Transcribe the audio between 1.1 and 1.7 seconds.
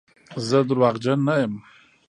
نه یم.